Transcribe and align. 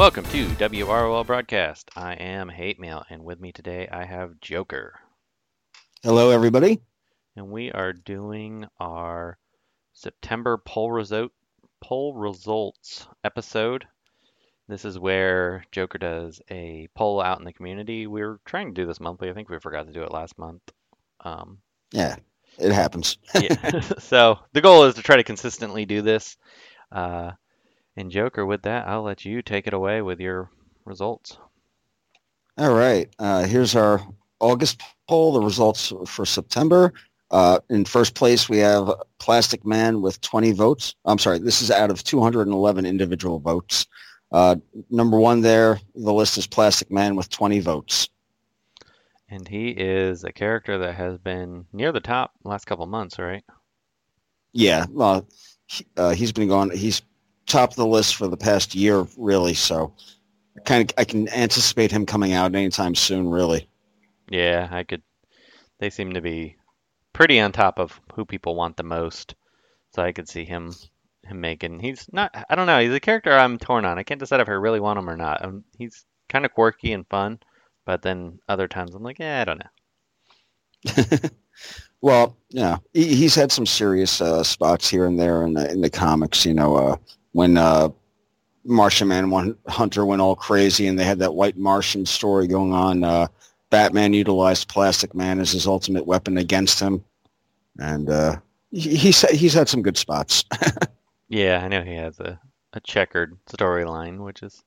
Welcome 0.00 0.24
to 0.24 0.46
WROL 0.46 1.26
Broadcast. 1.26 1.90
I 1.94 2.14
am 2.14 2.48
Hate 2.48 2.80
Mail, 2.80 3.04
and 3.10 3.22
with 3.22 3.38
me 3.38 3.52
today 3.52 3.86
I 3.92 4.06
have 4.06 4.40
Joker. 4.40 4.98
Hello, 6.02 6.30
everybody. 6.30 6.80
And 7.36 7.50
we 7.50 7.70
are 7.70 7.92
doing 7.92 8.64
our 8.80 9.36
September 9.92 10.56
poll 10.56 10.90
result 10.90 11.32
poll 11.82 12.14
results 12.14 13.08
episode. 13.24 13.86
This 14.68 14.86
is 14.86 14.98
where 14.98 15.66
Joker 15.70 15.98
does 15.98 16.40
a 16.50 16.88
poll 16.94 17.20
out 17.20 17.38
in 17.38 17.44
the 17.44 17.52
community. 17.52 18.06
We 18.06 18.22
are 18.22 18.40
trying 18.46 18.74
to 18.74 18.80
do 18.80 18.86
this 18.86 19.00
monthly. 19.00 19.28
I 19.28 19.34
think 19.34 19.50
we 19.50 19.58
forgot 19.58 19.86
to 19.86 19.92
do 19.92 20.02
it 20.02 20.12
last 20.12 20.38
month. 20.38 20.62
Um, 21.26 21.58
Yeah, 21.92 22.16
it 22.58 22.72
happens. 22.72 23.18
yeah. 23.38 23.80
so 23.98 24.38
the 24.54 24.62
goal 24.62 24.84
is 24.84 24.94
to 24.94 25.02
try 25.02 25.16
to 25.16 25.24
consistently 25.24 25.84
do 25.84 26.00
this. 26.00 26.38
Uh, 26.90 27.32
and 27.96 28.10
Joker, 28.10 28.46
with 28.46 28.62
that, 28.62 28.86
I'll 28.86 29.02
let 29.02 29.24
you 29.24 29.42
take 29.42 29.66
it 29.66 29.74
away 29.74 30.02
with 30.02 30.20
your 30.20 30.50
results. 30.84 31.38
All 32.56 32.74
right. 32.74 33.08
Uh, 33.18 33.44
here's 33.46 33.74
our 33.74 34.00
August 34.40 34.80
poll, 35.08 35.32
the 35.32 35.40
results 35.40 35.92
for 36.06 36.26
September. 36.26 36.92
Uh, 37.30 37.60
in 37.68 37.84
first 37.84 38.14
place, 38.14 38.48
we 38.48 38.58
have 38.58 38.90
Plastic 39.18 39.64
Man 39.64 40.02
with 40.02 40.20
20 40.20 40.52
votes. 40.52 40.94
I'm 41.04 41.18
sorry, 41.18 41.38
this 41.38 41.62
is 41.62 41.70
out 41.70 41.90
of 41.90 42.02
211 42.02 42.84
individual 42.84 43.38
votes. 43.38 43.86
Uh, 44.32 44.56
number 44.90 45.18
one 45.18 45.40
there, 45.40 45.80
the 45.94 46.12
list 46.12 46.38
is 46.38 46.46
Plastic 46.46 46.90
Man 46.90 47.16
with 47.16 47.28
20 47.30 47.60
votes. 47.60 48.08
And 49.28 49.46
he 49.46 49.68
is 49.68 50.24
a 50.24 50.32
character 50.32 50.78
that 50.78 50.96
has 50.96 51.18
been 51.18 51.66
near 51.72 51.92
the 51.92 52.00
top 52.00 52.32
last 52.42 52.64
couple 52.64 52.86
months, 52.86 53.18
right? 53.18 53.44
Yeah, 54.52 54.86
well, 54.90 55.28
he, 55.66 55.86
uh, 55.96 56.10
he's 56.10 56.32
been 56.32 56.48
going. 56.48 56.76
He's 56.76 57.02
top 57.50 57.70
of 57.70 57.76
the 57.76 57.86
list 57.86 58.16
for 58.16 58.28
the 58.28 58.36
past 58.36 58.74
year, 58.74 59.06
really. 59.16 59.54
So, 59.54 59.92
kind 60.64 60.90
of, 60.90 60.94
I 60.98 61.04
can 61.04 61.28
anticipate 61.28 61.90
him 61.90 62.06
coming 62.06 62.32
out 62.32 62.54
anytime 62.54 62.94
soon, 62.94 63.28
really. 63.28 63.68
Yeah, 64.30 64.68
I 64.70 64.84
could. 64.84 65.02
They 65.78 65.90
seem 65.90 66.12
to 66.12 66.20
be 66.20 66.56
pretty 67.12 67.40
on 67.40 67.52
top 67.52 67.78
of 67.78 68.00
who 68.14 68.24
people 68.24 68.54
want 68.54 68.76
the 68.76 68.82
most, 68.82 69.34
so 69.94 70.02
I 70.02 70.12
could 70.12 70.28
see 70.28 70.44
him 70.44 70.72
him 71.24 71.40
making. 71.40 71.80
He's 71.80 72.06
not. 72.12 72.30
I 72.48 72.54
don't 72.54 72.66
know. 72.66 72.80
He's 72.80 72.92
a 72.92 73.00
character 73.00 73.32
I'm 73.32 73.58
torn 73.58 73.84
on. 73.84 73.98
I 73.98 74.02
can't 74.02 74.20
decide 74.20 74.40
if 74.40 74.48
I 74.48 74.52
really 74.52 74.80
want 74.80 74.98
him 74.98 75.08
or 75.08 75.16
not. 75.16 75.44
Um 75.44 75.64
he's 75.78 76.04
kind 76.28 76.44
of 76.44 76.52
quirky 76.52 76.92
and 76.92 77.06
fun, 77.08 77.40
but 77.84 78.02
then 78.02 78.38
other 78.48 78.68
times 78.68 78.94
I'm 78.94 79.02
like, 79.02 79.18
yeah, 79.18 79.40
I 79.40 79.44
don't 79.44 79.58
know. 79.60 81.28
well, 82.00 82.36
yeah, 82.50 82.78
he, 82.94 83.14
he's 83.14 83.34
had 83.34 83.52
some 83.52 83.66
serious 83.66 84.20
uh, 84.20 84.42
spots 84.42 84.88
here 84.88 85.06
and 85.06 85.18
there 85.18 85.42
in 85.44 85.54
the 85.54 85.70
in 85.70 85.80
the 85.80 85.90
comics. 85.90 86.46
You 86.46 86.54
know, 86.54 86.76
uh, 86.76 86.96
when 87.32 87.56
uh, 87.56 87.88
Martian 88.64 89.08
Man 89.08 89.30
one, 89.30 89.56
Hunter 89.68 90.04
went 90.06 90.22
all 90.22 90.36
crazy, 90.36 90.86
and 90.86 90.98
they 90.98 91.04
had 91.04 91.18
that 91.20 91.34
White 91.34 91.56
Martian 91.56 92.06
story 92.06 92.46
going 92.46 92.72
on. 92.72 93.04
Uh, 93.04 93.26
Batman 93.70 94.12
utilized 94.12 94.68
Plastic 94.68 95.14
Man 95.14 95.40
as 95.40 95.52
his 95.52 95.66
ultimate 95.66 96.06
weapon 96.06 96.38
against 96.38 96.80
him, 96.80 97.04
and 97.78 98.10
uh, 98.10 98.36
he, 98.72 98.96
he's 98.96 99.20
he's 99.30 99.54
had 99.54 99.68
some 99.68 99.82
good 99.82 99.96
spots. 99.96 100.44
Yeah, 101.30 101.60
I 101.62 101.68
know 101.68 101.82
he 101.82 101.94
has 101.94 102.18
a, 102.18 102.38
a 102.72 102.80
checkered 102.80 103.38
storyline, 103.46 104.18
which 104.18 104.42
is 104.42 104.64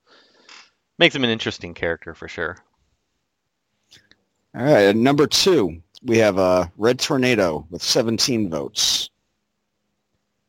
makes 0.97 1.13
him 1.13 1.25
an 1.25 1.29
interesting 1.29 1.73
character 1.73 2.15
for 2.15 2.29
sure. 2.29 2.57
All 4.55 4.63
right, 4.63 4.95
number 4.95 5.27
two, 5.27 5.81
we 6.03 6.17
have 6.19 6.37
uh, 6.37 6.67
Red 6.77 6.99
Tornado 6.99 7.67
with 7.69 7.83
17 7.83 8.49
votes. 8.49 9.09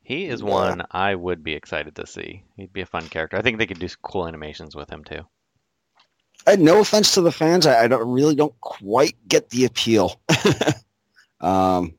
He 0.05 0.27
is 0.27 0.41
Yeah. 0.43 0.47
one 0.47 0.83
I 0.91 1.15
would 1.15 1.43
be 1.43 1.55
excited 1.55 1.97
to 1.97 2.07
see. 2.07 2.45
He'd 2.57 2.73
be 2.73 2.83
a 2.83 2.87
fun 2.87 3.09
character. 3.09 3.37
I 3.37 3.43
think 3.43 3.59
they 3.59 3.67
could 3.67 3.79
do 3.81 3.89
some 3.89 3.99
cool 4.03 4.29
animations 4.29 4.77
with 4.77 4.89
him 4.91 5.03
too. 5.03 5.23
I 6.47 6.57
no 6.57 6.81
offense 6.81 7.15
to 7.15 7.23
the 7.23 7.33
fans. 7.33 7.67
I, 7.67 7.85
I 7.85 7.89
don't 7.89 8.09
really 8.09 8.35
don't 8.35 8.59
quite 8.61 9.17
get 9.29 9.49
the 9.51 9.65
appeal. 9.65 10.21
um, 11.41 11.95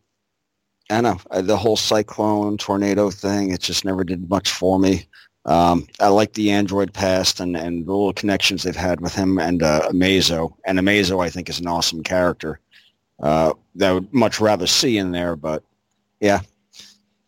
I 0.89 1.01
know 1.01 1.17
I- 1.31 1.41
the 1.41 1.57
whole 1.57 1.77
cyclone 1.77 2.57
tornado 2.57 3.09
thing. 3.09 3.51
It 3.51 3.61
just 3.61 3.85
never 3.85 4.03
did 4.03 4.29
much 4.29 4.51
for 4.51 4.79
me. 4.79 5.07
Um, 5.45 5.87
I 5.99 6.07
like 6.07 6.33
the 6.33 6.51
Android 6.51 6.91
past 6.93 7.39
and, 7.39 7.55
and 7.55 7.85
the 7.85 7.91
little 7.91 8.13
connections 8.13 8.63
they've 8.63 8.75
had 8.75 9.01
with 9.01 9.13
him 9.13 9.37
and 9.37 9.61
uh, 9.61 9.89
Amazo. 9.89 10.53
And 10.65 10.79
Amazo, 10.79 11.23
I 11.23 11.29
think, 11.29 11.49
is 11.49 11.59
an 11.59 11.67
awesome 11.67 12.01
character. 12.03 12.59
Uh, 13.19 13.53
that 13.75 13.89
I 13.89 13.93
would 13.93 14.11
much 14.13 14.39
rather 14.39 14.65
see 14.67 14.97
in 14.97 15.11
there. 15.11 15.35
But 15.35 15.63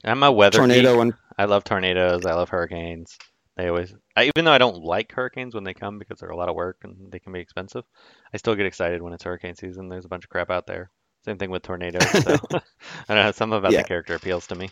I'm 0.03 0.23
a 0.23 0.31
weather 0.31 0.57
tornado 0.59 0.93
geek. 0.93 1.01
and 1.01 1.13
I 1.37 1.45
love 1.45 1.63
tornadoes. 1.63 2.25
I 2.25 2.33
love 2.33 2.49
hurricanes. 2.49 3.17
They 3.55 3.67
always, 3.69 3.93
I, 4.15 4.25
even 4.25 4.45
though 4.45 4.51
I 4.51 4.59
don't 4.59 4.83
like 4.83 5.11
hurricanes 5.11 5.55
when 5.55 5.63
they 5.63 5.73
come 5.73 5.97
because 5.97 6.19
they're 6.19 6.29
a 6.29 6.37
lot 6.37 6.47
of 6.49 6.55
work 6.55 6.77
and 6.83 7.11
they 7.11 7.17
can 7.19 7.33
be 7.33 7.39
expensive, 7.39 7.83
I 8.33 8.37
still 8.37 8.53
get 8.55 8.67
excited 8.67 9.01
when 9.01 9.13
it's 9.13 9.23
hurricane 9.23 9.55
season. 9.55 9.89
There's 9.89 10.05
a 10.05 10.09
bunch 10.09 10.23
of 10.25 10.29
crap 10.29 10.51
out 10.51 10.67
there. 10.67 10.91
Same 11.25 11.37
thing 11.39 11.49
with 11.49 11.63
tornadoes. 11.63 12.07
So 12.23 12.35
I 12.53 13.15
don't 13.15 13.17
know. 13.25 13.31
Something 13.31 13.57
about 13.57 13.71
Yeah. 13.71 13.81
the 13.81 13.87
character 13.87 14.13
appeals 14.13 14.45
to 14.47 14.55
me. 14.55 14.69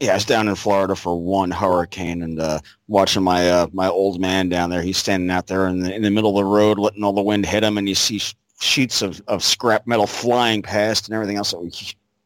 yeah, 0.00 0.12
I 0.12 0.14
was 0.14 0.24
down 0.24 0.48
in 0.48 0.54
Florida 0.54 0.94
for 0.94 1.20
one 1.20 1.50
hurricane 1.50 2.22
and 2.22 2.38
uh, 2.40 2.60
watching 2.86 3.22
my 3.24 3.50
uh, 3.50 3.66
my 3.72 3.88
old 3.88 4.20
man 4.20 4.48
down 4.48 4.70
there. 4.70 4.80
He's 4.82 4.96
standing 4.98 5.30
out 5.30 5.48
there 5.48 5.66
in 5.66 5.80
the, 5.80 5.92
in 5.92 6.02
the 6.02 6.10
middle 6.10 6.30
of 6.30 6.36
the 6.36 6.44
road, 6.44 6.78
letting 6.78 7.02
all 7.02 7.12
the 7.12 7.20
wind 7.20 7.44
hit 7.46 7.64
him, 7.64 7.76
and 7.78 7.88
you 7.88 7.94
see 7.96 8.18
sh- 8.18 8.34
sheets 8.60 9.02
of, 9.02 9.20
of 9.26 9.42
scrap 9.42 9.86
metal 9.88 10.06
flying 10.06 10.62
past 10.62 11.08
and 11.08 11.14
everything 11.16 11.36
else. 11.36 11.52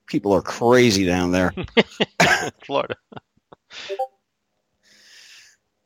People 0.07 0.33
are 0.33 0.43
crazy 0.43 1.05
down 1.05 1.33
there. 1.33 1.53
Florida. 2.65 2.97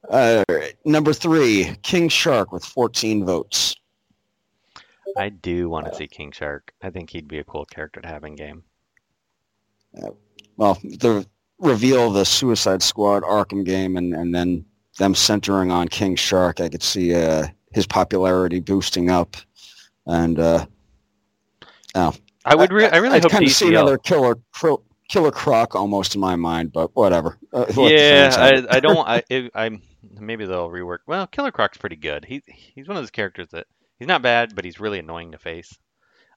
Uh, 0.09 0.43
number 0.85 1.13
three, 1.13 1.77
King 1.83 2.09
Shark 2.09 2.51
with 2.51 2.65
14 2.65 3.25
votes. 3.25 3.77
I 5.17 5.29
do 5.29 5.69
want 5.69 5.87
to 5.87 5.95
see 5.95 6.09
King 6.09 6.33
Shark. 6.33 6.73
I 6.83 6.91
think 6.91 7.11
he'd 7.11 7.29
be 7.29 7.39
a 7.39 7.45
cool 7.45 7.65
character 7.67 8.01
to 8.01 8.09
have 8.09 8.25
in 8.25 8.35
game. 8.35 8.65
Well, 10.57 10.79
the 10.83 11.27
reveal 11.59 12.09
of 12.09 12.15
the 12.15 12.25
Suicide 12.25 12.83
Squad 12.83 13.23
Arkham 13.23 13.65
game 13.65 13.97
and, 13.97 14.15
and 14.15 14.35
then 14.35 14.65
them 14.99 15.15
centering 15.15 15.71
on 15.71 15.89
King 15.89 16.17
Shark, 16.17 16.61
I 16.61 16.69
could 16.69 16.83
see 16.83 17.15
uh, 17.15 17.47
his 17.73 17.87
popularity 17.87 18.61
boosting 18.61 19.11
up. 19.11 19.37
And 20.07 20.39
uh, 20.39 20.67
I 22.45 22.55
would. 22.55 22.73
Re- 22.73 22.89
I 22.89 22.97
really 22.99 23.17
I'd 23.17 23.23
hope 23.23 23.33
kind 23.33 23.45
of 23.45 23.53
see 23.53 23.69
another 23.69 23.99
killer 23.99 24.37
Cro- 24.53 24.83
killer 25.09 25.31
croc 25.31 25.75
almost 25.75 26.15
in 26.15 26.21
my 26.21 26.37
mind, 26.37 26.73
but 26.73 26.95
whatever. 26.95 27.39
Uh, 27.53 27.67
yeah, 27.77 28.31
fans 28.31 28.37
have 28.37 28.55
it. 28.55 28.67
I, 28.71 28.77
I 28.77 28.81
don't. 28.81 29.09
I, 29.09 29.51
I'm 29.55 29.83
maybe 30.19 30.47
they'll 30.47 30.71
rework. 30.71 30.99
Well, 31.07 31.27
Killer 31.27 31.51
Croc's 31.51 31.79
pretty 31.79 31.97
good. 31.97 32.25
He 32.25 32.43
he's 32.47 32.89
one 32.89 32.97
of 32.97 33.03
those 33.03 33.11
characters 33.11 33.49
that 33.51 33.67
he's 33.99 34.09
not 34.09 34.23
bad, 34.23 34.55
but 34.55 34.65
he's 34.65 34.81
really 34.81 34.99
annoying 35.01 35.33
to 35.33 35.39
face. 35.39 35.77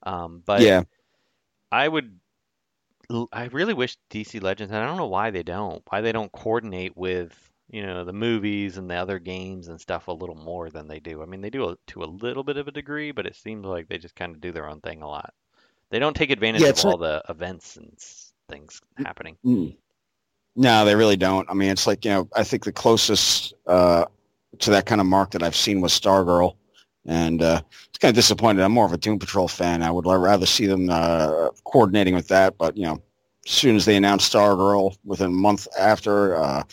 Um, 0.04 0.44
but 0.46 0.62
yeah, 0.62 0.84
I 1.72 1.88
would. 1.88 2.20
I 3.32 3.46
really 3.46 3.74
wish 3.74 3.98
DC 4.10 4.42
Legends, 4.42 4.74
and 4.74 4.82
I 4.82 4.88
don't 4.88 4.98
know 4.98 5.08
why 5.08 5.30
they 5.32 5.44
don't. 5.44 5.84
Why 5.90 6.02
they 6.02 6.12
don't 6.12 6.32
coordinate 6.32 6.98
with 6.98 7.34
you 7.70 7.86
know 7.86 8.04
the 8.04 8.14
movies 8.14 8.78
and 8.78 8.90
the 8.90 8.96
other 8.96 9.20
games 9.20 9.68
and 9.68 9.80
stuff 9.80 10.08
a 10.08 10.12
little 10.12 10.36
more 10.36 10.70
than 10.70 10.88
they 10.88 11.00
do. 11.00 11.22
I 11.22 11.26
mean, 11.26 11.42
they 11.42 11.50
do 11.50 11.70
a, 11.70 11.78
to 11.88 12.04
a 12.04 12.06
little 12.06 12.44
bit 12.44 12.58
of 12.58 12.68
a 12.68 12.72
degree, 12.72 13.12
but 13.12 13.26
it 13.26 13.36
seems 13.36 13.66
like 13.66 13.88
they 13.88 13.98
just 13.98 14.16
kind 14.16 14.34
of 14.36 14.42
do 14.42 14.52
their 14.52 14.68
own 14.68 14.82
thing 14.82 15.02
a 15.02 15.08
lot. 15.08 15.34
They 15.94 16.00
don't 16.00 16.16
take 16.16 16.32
advantage 16.32 16.64
Yeah, 16.64 16.70
of 16.70 16.86
all 16.86 16.98
the 16.98 17.22
events 17.30 17.78
and 17.78 17.96
things 18.50 18.82
happening. 18.98 19.38
Mm. 19.46 19.78
no, 20.56 20.86
they 20.86 20.96
really 20.96 21.16
don't. 21.16 21.48
I 21.48 21.54
mean, 21.54 21.70
it's 21.70 21.86
like 21.86 22.04
you 22.04 22.10
know, 22.10 22.28
I 22.36 22.44
think 22.44 22.66
the 22.66 22.72
closest 22.72 23.54
uh, 23.68 24.06
to 24.58 24.72
that 24.72 24.88
kind 24.88 25.00
of 25.00 25.06
mark 25.06 25.30
that 25.32 25.44
I've 25.44 25.56
seen 25.56 25.82
was 25.82 25.92
Stargirl, 25.94 26.56
and 27.06 27.44
uh, 27.44 27.62
it's 27.90 28.00
kind 28.00 28.10
of 28.10 28.16
disappointed. 28.16 28.64
I'm 28.64 28.72
more 28.72 28.88
of 28.88 28.92
a 28.94 28.98
Doom 28.98 29.20
Patrol 29.20 29.48
fan. 29.48 29.84
I 29.84 29.92
would 29.92 30.08
rather 30.08 30.48
see 30.48 30.66
them 30.66 30.90
uh, 30.90 31.50
coordinating 31.64 32.16
with 32.16 32.28
that, 32.30 32.58
but 32.58 32.76
you 32.76 32.86
know, 32.86 33.00
as 33.46 33.52
soon 33.52 33.76
as 33.76 33.86
they 33.86 33.96
announced 33.96 34.34
Stargirl, 34.34 34.98
within 35.06 35.28
a 35.28 35.30
month 35.30 35.68
after, 35.78 36.36
uh, 36.38 36.64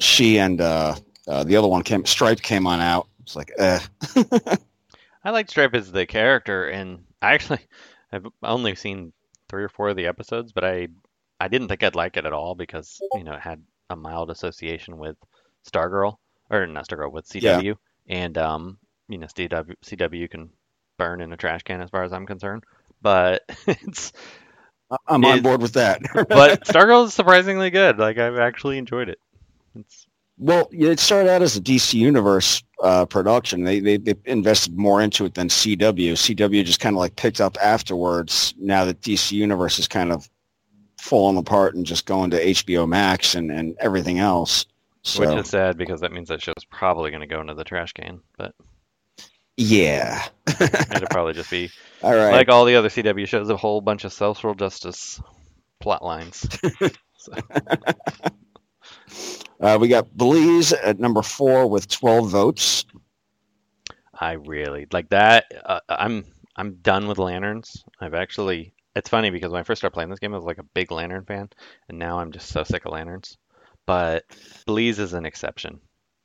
she 0.00 0.38
and 0.38 0.62
uh, 0.62 0.94
uh, 1.28 1.44
the 1.44 1.54
other 1.54 1.68
one 1.68 1.82
came, 1.82 2.06
Stripe 2.06 2.40
came 2.40 2.66
on 2.66 2.80
out. 2.80 3.08
It's 3.20 3.36
like, 3.36 3.52
eh. 3.58 3.78
I 5.22 5.30
like 5.32 5.50
Stripe 5.50 5.74
as 5.74 5.92
the 5.92 6.06
character, 6.06 6.70
and 6.70 7.04
I 7.20 7.34
actually 7.34 7.60
I've 8.12 8.26
only 8.42 8.74
seen 8.74 9.12
three 9.48 9.64
or 9.64 9.68
four 9.68 9.88
of 9.90 9.96
the 9.96 10.06
episodes, 10.06 10.52
but 10.52 10.64
I 10.64 10.88
I 11.40 11.48
didn't 11.48 11.68
think 11.68 11.82
I'd 11.82 11.94
like 11.94 12.16
it 12.16 12.26
at 12.26 12.32
all 12.32 12.54
because 12.54 13.00
you 13.14 13.24
know 13.24 13.34
it 13.34 13.40
had 13.40 13.62
a 13.90 13.96
mild 13.96 14.30
association 14.30 14.98
with 14.98 15.16
Stargirl 15.70 16.16
or 16.50 16.66
not 16.66 16.88
Stargirl 16.88 17.12
with 17.12 17.28
CW, 17.28 17.76
and 18.08 18.38
um 18.38 18.78
you 19.08 19.18
know 19.18 19.26
CW 19.26 19.74
CW 19.84 20.30
can 20.30 20.50
burn 20.98 21.20
in 21.20 21.32
a 21.32 21.36
trash 21.36 21.62
can 21.62 21.80
as 21.80 21.90
far 21.90 22.04
as 22.04 22.12
I'm 22.12 22.26
concerned, 22.26 22.64
but 23.00 23.42
it's 23.66 24.12
I'm 25.08 25.24
on 25.24 25.42
board 25.42 25.62
with 25.62 25.74
that. 25.74 26.02
but 26.14 26.64
Stargirl 26.64 27.06
is 27.06 27.14
surprisingly 27.14 27.70
good. 27.70 27.98
Like 27.98 28.18
I've 28.18 28.38
actually 28.38 28.78
enjoyed 28.78 29.08
it. 29.08 29.18
It's 29.74 30.06
Well, 30.42 30.68
it 30.72 30.98
started 30.98 31.30
out 31.30 31.40
as 31.40 31.56
a 31.56 31.60
DC 31.60 31.94
Universe 31.94 32.64
uh, 32.82 33.06
production. 33.06 33.62
They, 33.62 33.78
they 33.78 33.96
they 33.96 34.16
invested 34.24 34.76
more 34.76 35.00
into 35.00 35.24
it 35.24 35.34
than 35.34 35.46
CW. 35.46 36.14
CW 36.14 36.64
just 36.64 36.80
kind 36.80 36.96
of 36.96 36.98
like 36.98 37.14
picked 37.14 37.40
up 37.40 37.56
afterwards. 37.62 38.52
Now 38.58 38.84
that 38.84 39.00
DC 39.02 39.30
Universe 39.30 39.78
is 39.78 39.86
kind 39.86 40.10
of 40.10 40.28
falling 40.98 41.36
apart 41.36 41.76
and 41.76 41.86
just 41.86 42.06
going 42.06 42.30
to 42.32 42.44
HBO 42.44 42.88
Max 42.88 43.36
and, 43.36 43.52
and 43.52 43.76
everything 43.78 44.18
else. 44.18 44.66
So 45.02 45.20
Which 45.20 45.44
is 45.44 45.48
sad 45.48 45.78
because 45.78 46.00
that 46.00 46.10
means 46.10 46.26
that 46.28 46.42
show's 46.42 46.64
probably 46.68 47.12
going 47.12 47.20
to 47.20 47.28
go 47.28 47.40
into 47.40 47.54
the 47.54 47.62
trash 47.62 47.92
can. 47.92 48.20
But 48.36 48.52
yeah. 49.56 50.26
it'll 50.60 51.06
probably 51.08 51.34
just 51.34 51.52
be 51.52 51.70
All 52.02 52.16
right. 52.16 52.32
like 52.32 52.48
all 52.48 52.64
the 52.64 52.74
other 52.74 52.88
CW 52.88 53.28
shows, 53.28 53.48
a 53.48 53.56
whole 53.56 53.80
bunch 53.80 54.02
of 54.02 54.12
social 54.12 54.56
justice 54.56 55.20
plot 55.78 56.04
lines. 56.04 56.48
Uh, 59.60 59.78
we 59.80 59.88
got 59.88 60.08
Bleez 60.16 60.74
at 60.82 60.98
number 60.98 61.22
four 61.22 61.68
with 61.68 61.88
12 61.88 62.30
votes. 62.30 62.84
I 64.22 64.32
really 64.32 64.86
like 64.92 65.08
that. 65.10 65.46
Uh, 65.64 65.80
I'm 65.88 66.24
I'm 66.56 66.74
done 66.76 67.08
with 67.08 67.18
lanterns. 67.18 67.84
I've 68.00 68.14
actually. 68.14 68.72
It's 68.94 69.08
funny 69.08 69.30
because 69.30 69.50
when 69.50 69.60
I 69.60 69.64
first 69.64 69.80
started 69.80 69.94
playing 69.94 70.10
this 70.10 70.18
game, 70.18 70.34
I 70.34 70.36
was 70.36 70.44
like 70.44 70.58
a 70.58 70.74
big 70.74 70.92
lantern 70.92 71.24
fan, 71.24 71.48
and 71.88 71.98
now 71.98 72.18
I'm 72.18 72.30
just 72.30 72.48
so 72.48 72.62
sick 72.62 72.84
of 72.84 72.92
lanterns. 72.92 73.38
But 73.86 74.24
Bleez 74.66 74.98
is 74.98 75.14
an 75.14 75.24
exception. 75.24 75.80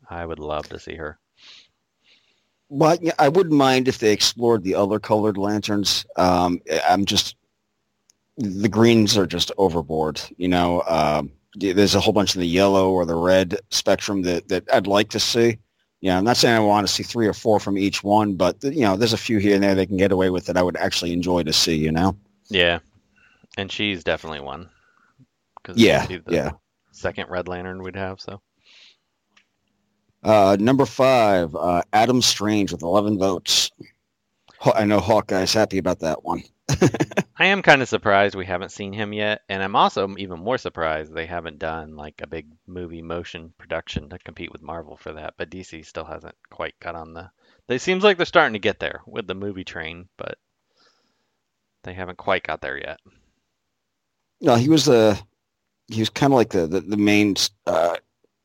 I 0.09 0.25
would 0.25 0.39
love 0.39 0.67
to 0.69 0.79
see 0.79 0.95
her. 0.95 1.17
Well, 2.69 2.97
yeah, 3.01 3.13
I 3.17 3.29
wouldn't 3.29 3.55
mind 3.55 3.87
if 3.87 3.99
they 3.99 4.11
explored 4.11 4.63
the 4.63 4.75
other 4.75 4.99
colored 4.99 5.37
lanterns. 5.37 6.05
Um, 6.17 6.61
I'm 6.87 7.05
just 7.05 7.35
the 8.37 8.69
greens 8.69 9.17
are 9.17 9.25
just 9.25 9.51
overboard. 9.57 10.21
You 10.37 10.49
know, 10.49 10.83
um, 10.87 11.31
there's 11.59 11.95
a 11.95 11.99
whole 11.99 12.13
bunch 12.13 12.35
of 12.35 12.41
the 12.41 12.47
yellow 12.47 12.91
or 12.91 13.05
the 13.05 13.15
red 13.15 13.57
spectrum 13.71 14.21
that, 14.23 14.47
that 14.49 14.63
I'd 14.71 14.87
like 14.87 15.09
to 15.09 15.19
see. 15.19 15.57
Yeah, 16.01 16.17
I'm 16.17 16.23
not 16.23 16.37
saying 16.37 16.55
I 16.55 16.59
want 16.59 16.87
to 16.87 16.93
see 16.93 17.03
three 17.03 17.27
or 17.27 17.33
four 17.33 17.59
from 17.59 17.77
each 17.77 18.03
one, 18.03 18.35
but 18.35 18.63
you 18.63 18.81
know, 18.81 18.95
there's 18.95 19.13
a 19.13 19.17
few 19.17 19.39
here 19.39 19.55
and 19.55 19.63
there 19.63 19.73
they 19.73 19.87
can 19.87 19.97
get 19.97 20.11
away 20.11 20.29
with 20.29 20.45
that 20.45 20.57
I 20.57 20.61
would 20.61 20.77
actually 20.77 21.11
enjoy 21.11 21.43
to 21.43 21.53
see. 21.53 21.75
You 21.75 21.91
know? 21.91 22.15
Yeah, 22.49 22.79
and 23.57 23.71
she's 23.71 24.03
definitely 24.03 24.41
one. 24.41 24.69
Cause 25.63 25.77
Yeah, 25.77 26.05
yeah. 26.29 26.51
Second 26.91 27.29
Red 27.29 27.47
Lantern 27.47 27.81
we'd 27.81 27.95
have. 27.95 28.21
So 28.21 28.41
Uh, 30.23 30.55
number 30.59 30.85
five, 30.85 31.55
uh, 31.55 31.81
Adam 31.93 32.21
Strange 32.21 32.71
with 32.71 32.83
11 32.83 33.17
votes. 33.17 33.71
I 34.75 34.85
know 34.85 34.99
Hawkeye's 34.99 35.53
happy 35.53 35.77
about 35.77 35.99
that 35.99 36.23
one. 36.23 36.43
I 37.39 37.45
am 37.47 37.61
kind 37.61 37.83
of 37.83 37.87
surprised 37.87 38.33
we 38.33 38.47
haven't 38.47 38.71
seen 38.71 38.93
him 38.93 39.13
yet, 39.13 39.41
and 39.47 39.61
I'm 39.61 39.75
also 39.75 40.15
even 40.17 40.39
more 40.39 40.57
surprised 40.57 41.13
they 41.13 41.27
haven't 41.27 41.59
done 41.59 41.95
like 41.95 42.19
a 42.21 42.27
big 42.27 42.47
movie 42.65 43.03
motion 43.03 43.53
production 43.59 44.09
to 44.09 44.17
compete 44.17 44.51
with 44.51 44.63
Marvel 44.63 44.97
for 44.97 45.13
that. 45.13 45.35
But 45.37 45.51
DC 45.51 45.85
still 45.85 46.05
hasn't 46.05 46.35
quite 46.49 46.79
got 46.79 46.95
on 46.95 47.13
the. 47.13 47.29
It 47.69 47.81
seems 47.81 48.03
like 48.03 48.17
they're 48.17 48.25
starting 48.25 48.53
to 48.53 48.59
get 48.59 48.79
there 48.79 49.01
with 49.05 49.27
the 49.27 49.35
movie 49.35 49.63
train, 49.63 50.09
but 50.17 50.39
they 51.83 51.93
haven't 51.93 52.17
quite 52.17 52.41
got 52.41 52.59
there 52.59 52.77
yet. 52.77 52.99
No, 54.41 54.55
he 54.55 54.67
was 54.67 54.85
the 54.85 55.21
he 55.89 55.99
was 55.99 56.09
kind 56.09 56.33
of 56.33 56.37
like 56.37 56.49
the 56.49 56.65
the, 56.65 56.81
the 56.81 56.97
main 56.97 57.35
uh, 57.67 57.97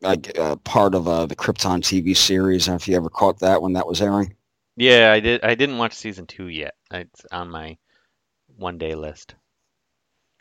like 0.03 0.39
uh, 0.39 0.57
part 0.57 0.95
of 0.95 1.09
uh, 1.09 1.25
the 1.25 1.37
Krypton 1.37 1.81
TV 1.81 2.15
series. 2.15 2.69
I 2.69 2.73
don't 2.73 2.75
know 2.75 2.77
if 2.77 2.89
you 2.89 2.97
ever 2.97 3.09
caught 3.09 3.39
that 3.39 3.63
when 3.63 3.73
that 3.73 3.87
was 3.87 4.03
airing. 4.03 4.37
Yeah, 4.77 5.13
I 5.13 5.21
did. 5.21 5.43
I 5.43 5.55
didn't 5.55 5.79
watch 5.79 5.95
season 5.95 6.27
two 6.27 6.49
yet. 6.49 6.75
It's 6.91 7.25
on 7.33 7.51
my 7.51 7.79
one 8.63 8.79
day 8.79 8.95
list. 8.95 9.35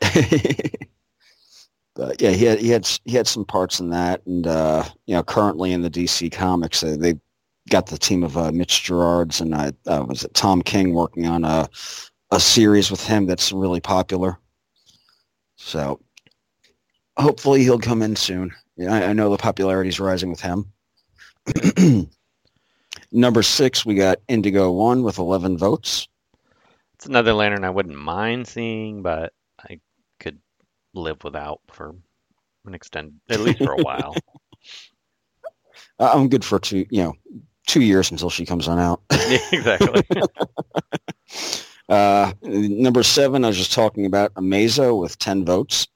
but 1.94 2.20
yeah, 2.20 2.30
he 2.30 2.44
had 2.44 2.58
he 2.58 2.70
had 2.70 2.88
he 3.04 3.16
had 3.16 3.26
some 3.26 3.44
parts 3.44 3.80
in 3.80 3.90
that, 3.90 4.24
and 4.26 4.46
uh, 4.46 4.84
you 5.06 5.14
know, 5.14 5.22
currently 5.22 5.72
in 5.72 5.82
the 5.82 5.90
DC 5.90 6.32
comics, 6.32 6.82
uh, 6.82 6.96
they 6.98 7.14
got 7.68 7.86
the 7.86 7.98
team 7.98 8.22
of 8.22 8.36
uh, 8.36 8.50
Mitch 8.50 8.82
Gerads 8.84 9.40
and 9.40 9.54
I 9.54 9.72
uh, 9.86 10.04
was 10.08 10.24
it 10.24 10.34
Tom 10.34 10.62
King 10.62 10.94
working 10.94 11.26
on 11.26 11.44
a 11.44 11.68
a 12.30 12.40
series 12.40 12.90
with 12.90 13.06
him 13.06 13.26
that's 13.26 13.52
really 13.52 13.80
popular. 13.80 14.38
So 15.56 16.00
hopefully 17.18 17.62
he'll 17.62 17.78
come 17.78 18.02
in 18.02 18.16
soon. 18.16 18.52
Yeah, 18.76 18.92
I, 18.92 19.04
I 19.08 19.12
know 19.12 19.30
the 19.30 19.36
popularity 19.36 19.90
is 19.90 20.00
rising 20.00 20.30
with 20.30 20.40
him. 20.40 20.72
Number 23.12 23.42
six, 23.42 23.84
we 23.84 23.94
got 23.94 24.18
Indigo 24.28 24.70
One 24.70 25.02
with 25.02 25.18
eleven 25.18 25.58
votes. 25.58 26.08
It's 27.02 27.08
another 27.08 27.32
lantern 27.32 27.64
I 27.64 27.70
wouldn't 27.70 27.98
mind 27.98 28.46
seeing, 28.46 29.02
but 29.02 29.32
I 29.58 29.80
could 30.20 30.38
live 30.94 31.24
without 31.24 31.58
for 31.72 31.96
an 32.64 32.74
extended, 32.74 33.18
at 33.28 33.40
least 33.40 33.58
for 33.58 33.72
a 33.72 33.82
while. 33.82 34.14
I'm 35.98 36.28
good 36.28 36.44
for 36.44 36.60
two, 36.60 36.86
you 36.90 37.02
know, 37.02 37.14
two 37.66 37.80
years 37.80 38.12
until 38.12 38.30
she 38.30 38.46
comes 38.46 38.68
on 38.68 38.78
out. 38.78 39.02
yeah, 39.12 39.38
exactly. 39.50 40.02
Uh, 41.88 42.32
number 42.42 43.02
seven, 43.02 43.44
I 43.44 43.48
was 43.48 43.58
just 43.58 43.72
talking 43.72 44.06
about 44.06 44.32
Amazo 44.34 44.98
with 44.98 45.18
10 45.18 45.44
votes. 45.44 45.88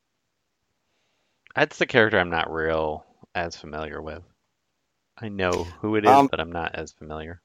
That's 1.54 1.78
the 1.78 1.86
character 1.86 2.18
I'm 2.18 2.28
not 2.28 2.52
real 2.52 3.06
as 3.34 3.56
familiar 3.56 4.02
with. 4.02 4.22
I 5.16 5.28
know 5.28 5.64
who 5.80 5.94
it 5.96 6.04
is, 6.04 6.10
Um, 6.10 6.26
but 6.26 6.40
I'm 6.40 6.52
not 6.52 6.74
as 6.74 6.92
familiar. 6.92 7.40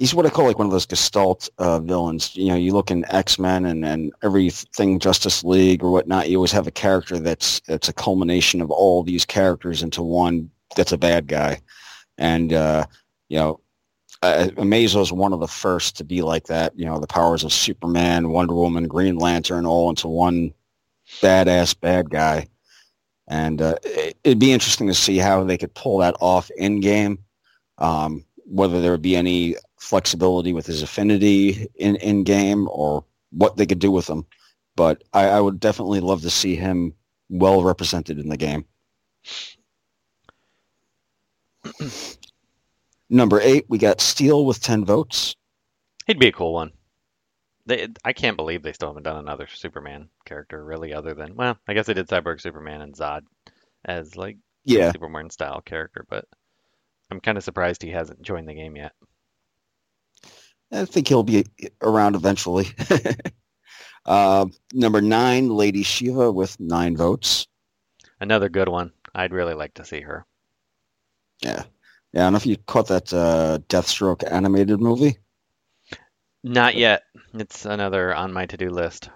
He's 0.00 0.14
what 0.14 0.24
I 0.24 0.30
call 0.30 0.46
like 0.46 0.58
one 0.58 0.66
of 0.66 0.72
those 0.72 0.86
gestalt 0.86 1.50
uh, 1.58 1.78
villains. 1.78 2.34
You 2.34 2.48
know, 2.48 2.54
you 2.54 2.72
look 2.72 2.90
in 2.90 3.04
X-Men 3.12 3.66
and, 3.66 3.84
and 3.84 4.14
everything 4.22 4.98
Justice 4.98 5.44
League 5.44 5.84
or 5.84 5.90
whatnot, 5.90 6.30
you 6.30 6.38
always 6.38 6.52
have 6.52 6.66
a 6.66 6.70
character 6.70 7.18
that's, 7.18 7.60
that's 7.68 7.90
a 7.90 7.92
culmination 7.92 8.62
of 8.62 8.70
all 8.70 9.02
these 9.02 9.26
characters 9.26 9.82
into 9.82 10.02
one 10.02 10.50
that's 10.74 10.92
a 10.92 10.96
bad 10.96 11.26
guy. 11.26 11.60
And, 12.16 12.54
uh, 12.54 12.86
you 13.28 13.36
know, 13.36 13.60
uh, 14.22 14.48
Amazo 14.56 15.02
is 15.02 15.12
one 15.12 15.34
of 15.34 15.40
the 15.40 15.46
first 15.46 15.98
to 15.98 16.04
be 16.04 16.22
like 16.22 16.46
that. 16.46 16.72
You 16.78 16.86
know, 16.86 16.98
the 16.98 17.06
powers 17.06 17.44
of 17.44 17.52
Superman, 17.52 18.30
Wonder 18.30 18.54
Woman, 18.54 18.88
Green 18.88 19.18
Lantern, 19.18 19.66
all 19.66 19.90
into 19.90 20.08
one 20.08 20.54
badass 21.20 21.78
bad 21.78 22.08
guy. 22.08 22.48
And 23.28 23.60
uh, 23.60 23.76
it, 23.84 24.16
it'd 24.24 24.38
be 24.38 24.52
interesting 24.52 24.86
to 24.86 24.94
see 24.94 25.18
how 25.18 25.44
they 25.44 25.58
could 25.58 25.74
pull 25.74 25.98
that 25.98 26.16
off 26.20 26.50
in 26.56 26.80
game. 26.80 27.18
Um, 27.76 28.24
whether 28.50 28.80
there 28.80 28.90
would 28.90 29.02
be 29.02 29.16
any 29.16 29.54
flexibility 29.78 30.52
with 30.52 30.66
his 30.66 30.82
affinity 30.82 31.66
in 31.76 31.96
in 31.96 32.24
game 32.24 32.68
or 32.70 33.04
what 33.30 33.56
they 33.56 33.66
could 33.66 33.78
do 33.78 33.90
with 33.90 34.08
him. 34.08 34.26
But 34.76 35.04
I, 35.12 35.28
I 35.28 35.40
would 35.40 35.60
definitely 35.60 36.00
love 36.00 36.22
to 36.22 36.30
see 36.30 36.56
him 36.56 36.94
well 37.28 37.62
represented 37.62 38.18
in 38.18 38.28
the 38.28 38.36
game. 38.36 38.64
Number 43.10 43.40
eight, 43.40 43.66
we 43.68 43.78
got 43.78 44.00
Steel 44.00 44.44
with 44.46 44.60
ten 44.60 44.84
votes. 44.84 45.34
He'd 46.06 46.18
be 46.18 46.28
a 46.28 46.32
cool 46.32 46.52
one. 46.54 46.72
They, 47.66 47.88
I 48.04 48.12
can't 48.12 48.36
believe 48.36 48.62
they 48.62 48.72
still 48.72 48.88
haven't 48.88 49.04
done 49.04 49.18
another 49.18 49.46
Superman 49.46 50.08
character, 50.24 50.64
really, 50.64 50.92
other 50.92 51.14
than 51.14 51.36
well, 51.36 51.58
I 51.68 51.74
guess 51.74 51.86
they 51.86 51.94
did 51.94 52.08
Cyborg 52.08 52.40
Superman 52.40 52.80
and 52.82 52.94
Zod 52.94 53.22
as 53.84 54.16
like 54.16 54.38
Yeah, 54.64 54.92
Superman 54.92 55.30
style 55.30 55.60
character, 55.60 56.04
but 56.08 56.26
I'm 57.10 57.20
kind 57.20 57.36
of 57.36 57.44
surprised 57.44 57.82
he 57.82 57.90
hasn't 57.90 58.22
joined 58.22 58.48
the 58.48 58.54
game 58.54 58.76
yet. 58.76 58.92
I 60.72 60.84
think 60.84 61.08
he'll 61.08 61.24
be 61.24 61.44
around 61.82 62.14
eventually. 62.14 62.68
uh, 64.06 64.46
number 64.72 65.00
nine, 65.00 65.48
Lady 65.48 65.82
Shiva 65.82 66.30
with 66.30 66.58
nine 66.60 66.96
votes. 66.96 67.48
Another 68.20 68.48
good 68.48 68.68
one. 68.68 68.92
I'd 69.14 69.32
really 69.32 69.54
like 69.54 69.74
to 69.74 69.84
see 69.84 70.00
her. 70.00 70.24
Yeah, 71.42 71.64
yeah. 72.12 72.20
I 72.20 72.24
don't 72.24 72.34
know 72.34 72.36
if 72.36 72.46
you 72.46 72.56
caught 72.66 72.88
that 72.88 73.12
uh, 73.12 73.58
Deathstroke 73.68 74.22
animated 74.30 74.80
movie. 74.80 75.16
Not 76.44 76.76
yet. 76.76 77.02
It's 77.34 77.64
another 77.64 78.14
on 78.14 78.32
my 78.32 78.46
to-do 78.46 78.70
list. 78.70 79.10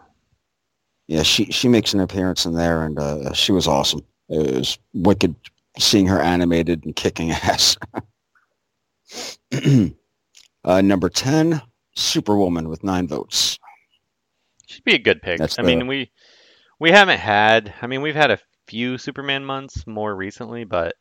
Yeah, 1.06 1.22
she 1.22 1.46
she 1.46 1.68
makes 1.68 1.92
an 1.92 2.00
appearance 2.00 2.46
in 2.46 2.54
there, 2.54 2.84
and 2.84 2.98
uh, 2.98 3.32
she 3.34 3.52
was 3.52 3.68
awesome. 3.68 4.00
It 4.28 4.56
was 4.56 4.78
wicked 4.94 5.34
seeing 5.78 6.06
her 6.06 6.20
animated 6.20 6.84
and 6.84 6.94
kicking 6.94 7.30
ass. 7.32 7.76
uh, 10.64 10.80
number 10.82 11.08
ten, 11.08 11.62
Superwoman 11.96 12.68
with 12.68 12.84
nine 12.84 13.06
votes. 13.08 13.58
She'd 14.66 14.84
be 14.84 14.94
a 14.94 14.98
good 14.98 15.22
pick. 15.22 15.38
That's 15.38 15.58
I 15.58 15.62
the- 15.62 15.68
mean, 15.68 15.86
we 15.86 16.10
we 16.80 16.90
haven't 16.90 17.18
had. 17.20 17.74
I 17.82 17.86
mean, 17.86 18.02
we've 18.02 18.14
had 18.14 18.30
a 18.30 18.38
few 18.66 18.98
Superman 18.98 19.44
months 19.44 19.86
more 19.86 20.14
recently, 20.14 20.64
but 20.64 20.94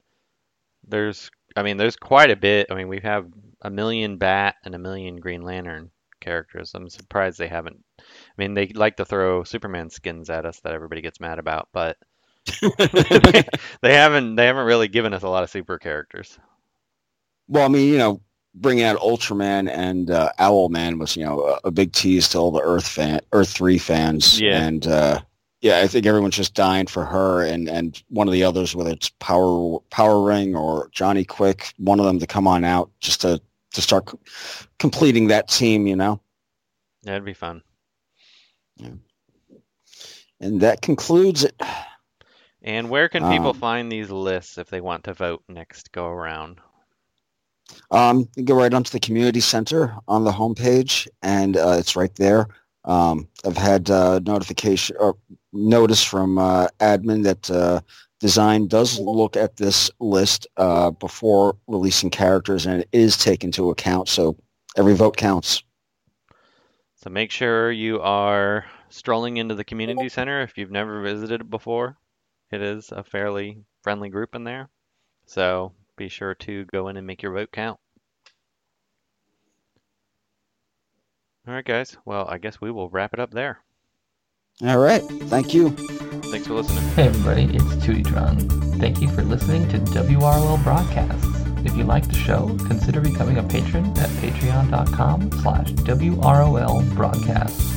there's. 0.88 1.30
I 1.56 1.62
mean, 1.64 1.78
there's 1.78 1.96
quite 1.96 2.32
a 2.32 2.36
bit. 2.36 2.68
I 2.72 2.76
mean, 2.76 2.88
we 2.88 3.00
have 3.02 3.28
a 3.62 3.70
million 3.70 4.18
Bat 4.18 4.56
and 4.66 4.74
a 4.74 4.80
million 4.80 5.18
Green 5.18 5.44
Lantern 5.44 5.92
characters. 6.20 6.72
I'm 6.74 6.90
surprised 6.90 7.38
they 7.38 7.48
haven't. 7.48 7.84
I 8.00 8.04
mean, 8.38 8.56
they 8.56 8.68
like 8.70 8.96
to 8.98 9.06
throw 9.06 9.44
Superman 9.44 9.90
skins 9.92 10.30
at 10.32 10.46
us 10.48 10.60
that 10.62 10.74
everybody 10.74 11.02
gets 11.02 11.20
mad 11.20 11.38
about, 11.38 11.70
but 11.72 11.98
they, 12.46 13.44
they 13.82 13.94
haven't. 13.94 14.36
They 14.36 14.46
haven't 14.46 14.66
really 14.66 14.88
given 14.88 15.14
us 15.14 15.24
a 15.24 15.30
lot 15.30 15.44
of 15.44 15.50
super 15.50 15.78
characters. 15.78 16.38
Well, 17.48 17.66
I 17.66 17.68
mean, 17.68 17.90
you 17.90 17.98
know, 17.98 18.22
bringing 18.56 18.84
out 18.84 19.00
Ultraman 19.00 19.70
and 19.70 20.12
uh, 20.12 20.32
Owlman 20.40 21.00
was, 21.00 21.16
you 21.16 21.26
know, 21.26 21.42
a, 21.42 21.68
a 21.68 21.72
big 21.72 21.94
tease 21.94 22.28
to 22.30 22.38
all 22.38 22.52
the 22.52 22.62
Earth 22.62 22.88
fan, 22.88 23.20
Earth 23.32 23.50
Three 23.50 23.78
fans. 23.78 24.40
Yeah. 24.40 24.62
And 24.62 24.88
uh, 24.88 25.22
yeah, 25.62 25.80
I 25.80 25.88
think 25.88 26.06
everyone's 26.06 26.36
just 26.36 26.54
dying 26.54 26.88
for 26.88 27.06
her 27.06 27.44
and 27.44 27.70
and 27.70 28.02
one 28.10 28.28
of 28.28 28.34
the 28.34 28.44
others, 28.44 28.76
whether 28.76 28.92
it's 28.92 29.10
Power 29.20 29.80
Power 29.90 30.24
Ring 30.24 30.56
or 30.56 30.90
Johnny 30.92 31.24
Quick, 31.24 31.74
one 31.78 32.00
of 32.00 32.06
them 32.06 32.20
to 32.20 32.28
come 32.28 32.48
on 32.48 32.64
out 32.64 32.92
just 33.00 33.22
to 33.22 33.42
to 33.74 33.82
start 33.82 34.10
c- 34.10 34.68
completing 34.80 35.28
that 35.28 35.48
team. 35.48 35.88
You 35.88 35.96
know. 35.96 36.20
That'd 37.04 37.26
be 37.26 37.34
fun. 37.34 37.62
Yeah. 38.78 38.92
And 40.40 40.62
that 40.62 40.82
concludes 40.82 41.44
it. 41.44 41.62
And 42.64 42.90
where 42.90 43.10
can 43.10 43.26
people 43.26 43.50
Um, 43.50 43.54
find 43.54 43.92
these 43.92 44.10
lists 44.10 44.58
if 44.58 44.70
they 44.70 44.82
want 44.82 45.04
to 45.06 45.14
vote 45.14 45.44
next 45.48 45.92
go 45.92 46.08
around? 46.08 46.60
Um, 47.92 48.28
you 48.36 48.44
go 48.44 48.56
right 48.56 48.74
onto 48.74 48.92
the 48.92 49.00
community 49.00 49.40
center 49.40 49.96
on 50.08 50.24
the 50.24 50.32
homepage, 50.32 51.08
and 51.22 51.58
uh, 51.58 51.76
it's 51.78 51.96
right 51.96 52.14
there. 52.16 52.48
Um, 52.86 53.28
I've 53.46 53.58
had 53.58 53.90
uh, 53.90 54.20
notification 54.26 54.96
or 55.00 55.18
notice 55.54 56.04
from 56.04 56.38
uh, 56.38 56.68
admin 56.80 57.24
that 57.24 57.50
uh, 57.50 57.82
design 58.20 58.68
does 58.68 59.00
look 59.00 59.38
at 59.38 59.58
this 59.58 59.90
list 60.00 60.48
uh, 60.58 60.92
before 60.92 61.58
releasing 61.68 62.10
characters, 62.10 62.66
and 62.66 62.82
it 62.82 62.90
is 62.92 63.18
taken 63.18 63.48
into 63.50 63.70
account. 63.70 64.10
So 64.10 64.38
every 64.78 64.96
vote 64.96 65.18
counts. 65.18 65.64
So 66.96 67.10
make 67.10 67.32
sure 67.32 67.72
you 67.72 68.02
are 68.02 68.66
strolling 68.90 69.38
into 69.38 69.56
the 69.56 69.64
community 69.64 70.10
center 70.10 70.42
if 70.42 70.58
you've 70.58 70.72
never 70.72 71.02
visited 71.02 71.42
it 71.42 71.50
before. 71.50 71.98
It 72.54 72.62
is 72.62 72.92
a 72.92 73.04
fairly 73.04 73.58
friendly 73.82 74.10
group 74.10 74.36
in 74.36 74.44
there. 74.44 74.70
So 75.26 75.72
be 75.98 76.08
sure 76.08 76.36
to 76.36 76.66
go 76.66 76.88
in 76.88 76.98
and 76.98 77.08
make 77.08 77.24
your 77.24 77.34
vote 77.34 77.50
count. 77.52 77.80
All 81.48 81.54
right, 81.56 81.66
guys. 81.66 81.98
Well, 82.06 82.28
I 82.30 82.38
guess 82.38 82.62
we 82.62 82.70
will 82.70 82.90
wrap 82.90 83.12
it 83.12 83.20
up 83.20 83.32
there. 83.32 83.58
All 84.62 84.78
right. 84.78 85.02
Thank 85.02 85.56
you. 85.56 85.72
Thanks 86.30 86.46
for 86.46 86.54
listening. 86.54 86.84
Hey 86.94 87.08
everybody, 87.08 87.46
it's 87.56 87.84
Tuitron. 87.84 88.80
Thank 88.80 89.02
you 89.02 89.08
for 89.10 89.24
listening 89.24 89.68
to 89.70 89.80
WRL 89.80 90.64
Broadcasts. 90.64 91.26
If 91.66 91.76
you 91.76 91.86
like 91.86 92.08
the 92.08 92.14
show, 92.14 92.56
consider 92.68 93.02
becoming 93.02 93.40
a 93.40 93.44
patron 93.44 93.86
at 93.98 94.10
patreon.com 94.22 95.32
slash 95.42 95.72
WROL 95.72 96.96
Broadcasts. 96.96 97.72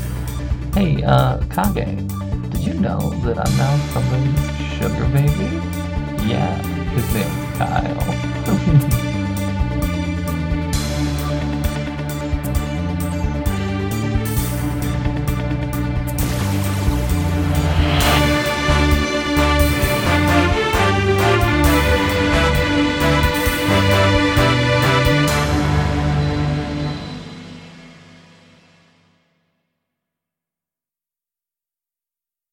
Hey, 0.74 1.02
uh, 1.02 1.38
Kage, 1.46 1.96
did 2.50 2.60
you 2.60 2.74
know 2.74 2.98
that 3.24 3.38
I'm 3.38 3.56
now 3.56 3.76
somebody's 3.94 4.55
sugar 4.76 5.08
baby? 5.08 5.48
Yeah, 6.28 6.60
his 6.92 7.14
name's 7.14 7.56
Kyle. 7.56 9.05